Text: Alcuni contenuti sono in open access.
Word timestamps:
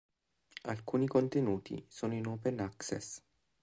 Alcuni 0.63 1.05
contenuti 1.07 1.85
sono 1.87 2.15
in 2.15 2.25
open 2.25 2.59
access. 2.61 3.21